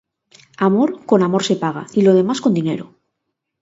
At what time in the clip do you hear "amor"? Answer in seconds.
0.67-0.89, 1.27-1.43